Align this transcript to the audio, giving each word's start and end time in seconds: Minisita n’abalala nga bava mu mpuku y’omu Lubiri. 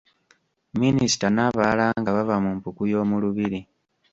Minisita 0.81 1.25
n’abalala 1.31 1.87
nga 1.99 2.09
bava 2.15 2.35
mu 2.43 2.51
mpuku 2.57 2.81
y’omu 2.91 3.15
Lubiri. 3.23 3.59